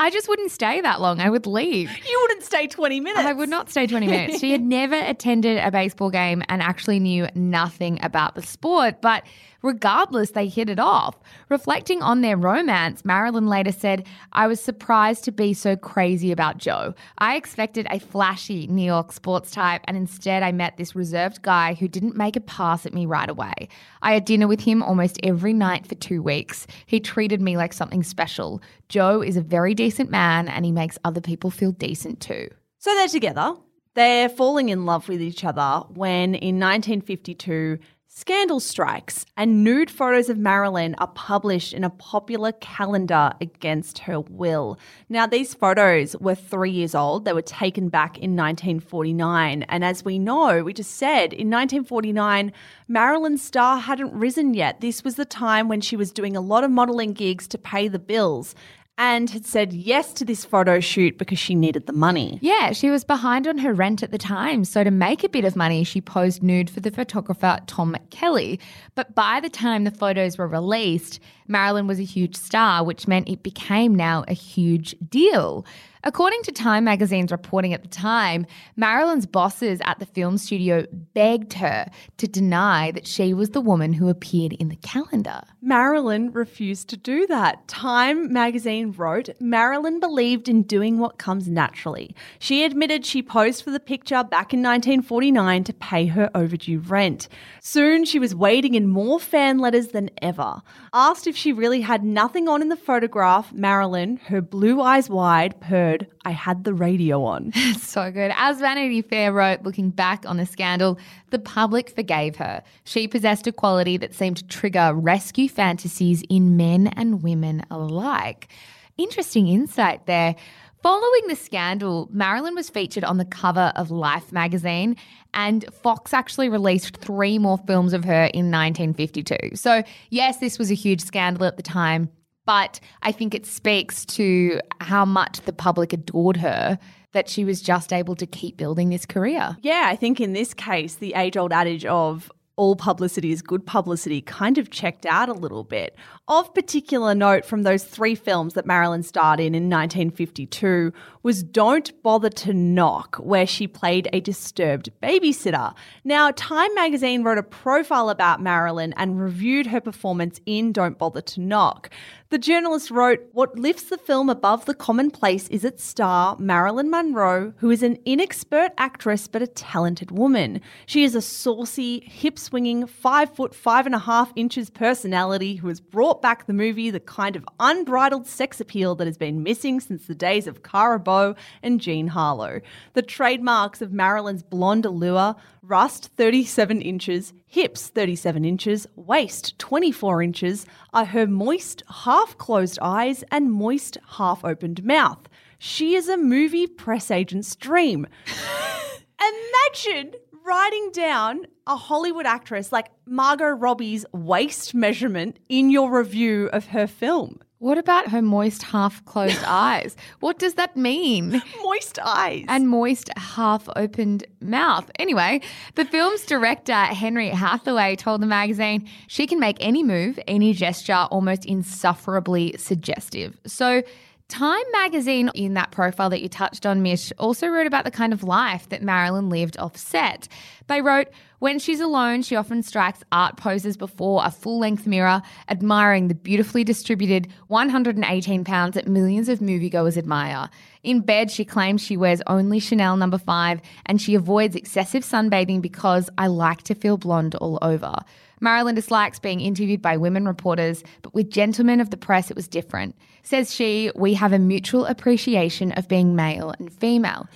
[0.00, 1.20] I just wouldn't stay that long.
[1.20, 1.90] I would leave.
[1.90, 3.24] You wouldn't stay 20 minutes.
[3.24, 4.40] I would not stay 20 minutes.
[4.40, 9.24] She had never attended a baseball game and actually knew nothing about the sport, but
[9.62, 11.18] regardless, they hit it off.
[11.48, 16.58] Reflecting on their romance, Marilyn later said, I was surprised to be so crazy about
[16.58, 16.94] Joe.
[17.18, 21.74] I expected a flashy New York sports type, and instead I met this reserved guy
[21.74, 23.68] who didn't make a pass at me right away.
[24.02, 26.66] I had dinner with him almost every night for two weeks.
[26.86, 28.62] He treated me like something special.
[28.88, 32.48] Joe is a very decent man, and he makes other people feel decent too.
[32.78, 33.56] So they're together.
[33.94, 40.28] They're falling in love with each other when in 1952, scandal strikes and nude photos
[40.28, 44.78] of Marilyn are published in a popular calendar against her will.
[45.08, 47.24] Now, these photos were three years old.
[47.24, 49.64] They were taken back in 1949.
[49.64, 52.52] And as we know, we just said, in 1949,
[52.86, 54.80] Marilyn's star hadn't risen yet.
[54.80, 57.88] This was the time when she was doing a lot of modeling gigs to pay
[57.88, 58.54] the bills
[59.00, 62.38] and had said yes to this photo shoot because she needed the money.
[62.42, 64.62] Yeah, she was behind on her rent at the time.
[64.66, 68.60] So, to make a bit of money, she posed nude for the photographer Tom Kelley.
[68.94, 73.26] But by the time the photos were released, Marilyn was a huge star, which meant
[73.26, 75.64] it became now a huge deal.
[76.02, 81.52] According to Time magazine's reporting at the time, Marilyn's bosses at the film studio begged
[81.54, 85.42] her to deny that she was the woman who appeared in the calendar.
[85.60, 87.68] Marilyn refused to do that.
[87.68, 92.16] Time magazine wrote Marilyn believed in doing what comes naturally.
[92.38, 97.28] She admitted she posed for the picture back in 1949 to pay her overdue rent.
[97.60, 100.62] Soon she was wading in more fan letters than ever.
[100.94, 105.60] Asked if she really had nothing on in the photograph, Marilyn, her blue eyes wide,
[105.60, 105.89] purred,
[106.24, 107.52] I had the radio on.
[107.80, 108.32] So good.
[108.36, 110.98] As Vanity Fair wrote, looking back on the scandal,
[111.30, 112.62] the public forgave her.
[112.84, 118.48] She possessed a quality that seemed to trigger rescue fantasies in men and women alike.
[118.96, 120.36] Interesting insight there.
[120.82, 124.96] Following the scandal, Marilyn was featured on the cover of Life magazine,
[125.34, 129.56] and Fox actually released three more films of her in 1952.
[129.56, 132.08] So, yes, this was a huge scandal at the time,
[132.50, 136.80] but I think it speaks to how much the public adored her
[137.12, 139.56] that she was just able to keep building this career.
[139.62, 142.28] Yeah, I think in this case, the age old adage of
[142.60, 145.96] all publicity is good publicity kind of checked out a little bit.
[146.28, 150.92] Of particular note from those three films that Marilyn starred in in 1952
[151.22, 155.74] was Don't Bother to Knock, where she played a disturbed babysitter.
[156.04, 161.22] Now, Time magazine wrote a profile about Marilyn and reviewed her performance in Don't Bother
[161.22, 161.88] to Knock.
[162.30, 167.52] The journalist wrote, What lifts the film above the commonplace is its star, Marilyn Monroe,
[167.56, 170.60] who is an inexpert actress but a talented woman.
[170.86, 175.66] She is a saucy, hip swinging, five foot five and a half inches personality who
[175.66, 179.80] has brought back the movie the kind of unbridled sex appeal that has been missing
[179.80, 182.60] since the days of Clara Bow and Jean Harlow.
[182.92, 190.66] The trademarks of Marilyn's blonde allure rust 37 inches, hips 37 inches, waist 24 inches
[190.92, 195.28] are her moist, half closed eyes and moist, half opened mouth.
[195.58, 198.06] She is a movie press agent's dream.
[199.20, 206.66] Imagine writing down a Hollywood actress like Margot Robbie's waist measurement in your review of
[206.66, 207.40] her film.
[207.60, 209.94] What about her moist, half closed eyes?
[210.20, 211.42] What does that mean?
[211.62, 212.46] Moist eyes.
[212.48, 214.90] and moist, half opened mouth.
[214.98, 215.42] Anyway,
[215.74, 221.06] the film's director, Henry Hathaway, told the magazine she can make any move, any gesture
[221.10, 223.36] almost insufferably suggestive.
[223.46, 223.82] So,
[224.30, 228.12] Time magazine, in that profile that you touched on, Mish, also wrote about the kind
[228.12, 230.28] of life that Marilyn lived off set.
[230.68, 231.08] They wrote,
[231.40, 236.14] when she's alone, she often strikes art poses before a full length mirror, admiring the
[236.14, 240.48] beautifully distributed 118 pounds that millions of moviegoers admire.
[240.84, 245.60] In bed, she claims she wears only Chanel number five and she avoids excessive sunbathing
[245.60, 247.96] because I like to feel blonde all over.
[248.40, 252.48] Marilyn dislikes being interviewed by women reporters, but with gentlemen of the press, it was
[252.48, 252.94] different.
[253.22, 257.28] Says she, we have a mutual appreciation of being male and female.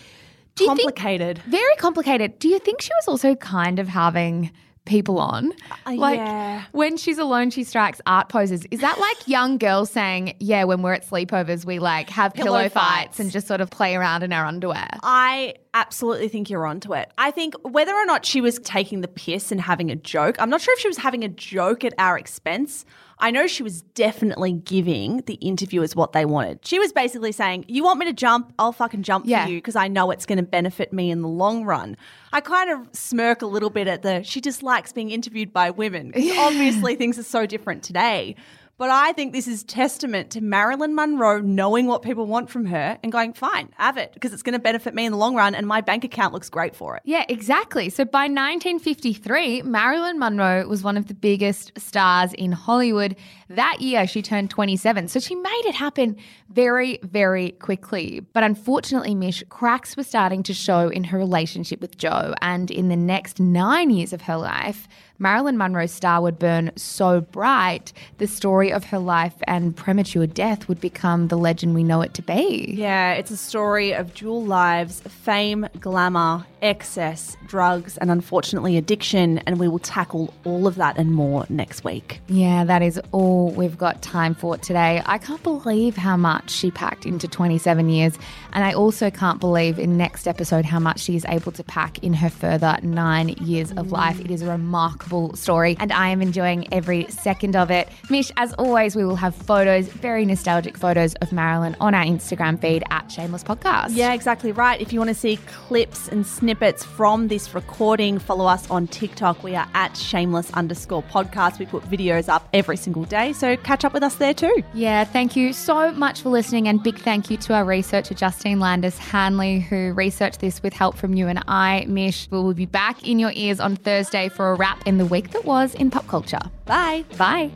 [0.54, 1.38] Do you think- Complicated.
[1.46, 2.38] very complicated.
[2.38, 4.50] Do you think she was also kind of having
[4.84, 5.52] people on.
[5.86, 6.64] Uh, like yeah.
[6.72, 8.66] when she's alone, she strikes art poses.
[8.70, 12.58] Is that like young girls saying, "Yeah, when we're at sleepovers, we like have pillow,
[12.58, 12.74] Pillow fights.
[12.74, 13.20] fights.
[13.20, 14.88] and just sort of play around in our underwear"?
[15.02, 17.10] I absolutely think you're onto it.
[17.18, 20.50] I think whether or not she was taking the piss and having a joke, I'm
[20.50, 22.84] not sure if she was having a joke at our expense.
[23.18, 26.66] I know she was definitely giving the interviewers what they wanted.
[26.66, 28.52] She was basically saying, You want me to jump?
[28.58, 29.44] I'll fucking jump Yeah.
[29.44, 31.96] for you because I know it's going to benefit me in the long run.
[32.32, 35.70] I kind of smirk a little bit at the, she just likes being interviewed by
[35.70, 36.12] women.
[36.12, 38.34] 'cause Obviously, things are so different today.
[38.76, 42.98] But I think this is testament to Marilyn Monroe knowing what people want from her
[43.04, 45.54] and going, fine, have it, because it's going to benefit me in the long run
[45.54, 47.02] and my bank account looks great for it.
[47.04, 47.88] Yeah, exactly.
[47.88, 53.14] So by 1953, Marilyn Monroe was one of the biggest stars in Hollywood.
[53.48, 55.06] That year, she turned 27.
[55.06, 56.16] So she made it happen
[56.48, 58.20] very, very quickly.
[58.32, 62.34] But unfortunately, Mish, cracks were starting to show in her relationship with Joe.
[62.40, 64.88] And in the next nine years of her life,
[65.18, 70.68] Marilyn Monroe's star would burn so bright, the story of her life and premature death
[70.68, 72.74] would become the legend we know it to be.
[72.76, 79.38] Yeah, it's a story of dual lives, fame, glamour, excess, drugs, and unfortunately addiction.
[79.38, 82.20] And we will tackle all of that and more next week.
[82.26, 85.02] Yeah, that is all we've got time for today.
[85.04, 88.18] I can't believe how much she packed into 27 years.
[88.54, 91.98] And I also can't believe in next episode how much she is able to pack
[92.02, 94.18] in her further nine years of life.
[94.20, 97.88] It is a remarkable story, and I am enjoying every second of it.
[98.08, 102.58] Mish, as always, we will have photos, very nostalgic photos of Marilyn on our Instagram
[102.58, 103.88] feed at Shameless Podcast.
[103.90, 104.80] Yeah, exactly right.
[104.80, 109.42] If you want to see clips and snippets from this recording, follow us on TikTok.
[109.42, 111.58] We are at shameless underscore podcast.
[111.58, 114.62] We put videos up every single day, so catch up with us there too.
[114.74, 118.60] Yeah, thank you so much for listening, and big thank you to our researcher Justine
[118.60, 121.84] Landis Hanley, who researched this with help from you and I.
[121.88, 125.06] Mish, we will be back in your ears on Thursday for a wrap in the
[125.06, 126.40] week that was in pop culture.
[126.64, 127.04] Bye.
[127.16, 127.50] Bye.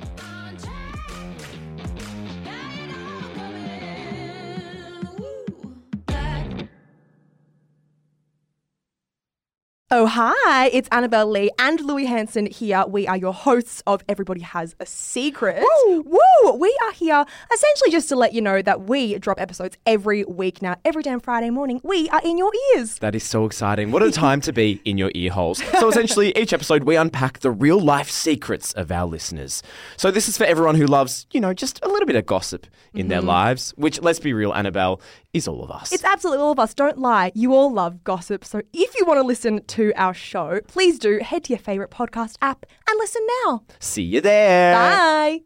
[9.90, 12.84] Oh, hi, it's Annabelle Lee and Louis Hanson here.
[12.86, 15.64] We are your hosts of Everybody Has a Secret.
[15.86, 16.02] Woo!
[16.02, 16.52] Woo!
[16.52, 17.24] We are here
[17.54, 20.76] essentially just to let you know that we drop episodes every week now.
[20.84, 22.98] Every damn Friday morning, we are in your ears.
[22.98, 23.90] That is so exciting.
[23.90, 25.62] What a time to be in your ear holes.
[25.78, 29.62] So, essentially, each episode we unpack the real life secrets of our listeners.
[29.96, 32.66] So, this is for everyone who loves, you know, just a little bit of gossip
[32.92, 33.28] in their mm-hmm.
[33.28, 35.00] lives, which, let's be real, Annabelle,
[35.32, 35.92] is all of us.
[35.92, 36.74] It's absolutely all of us.
[36.74, 37.32] Don't lie.
[37.34, 38.44] You all love gossip.
[38.44, 41.90] So if you want to listen to our show, please do head to your favorite
[41.90, 43.62] podcast app and listen now.
[43.78, 44.74] See you there.
[44.74, 45.40] Bye.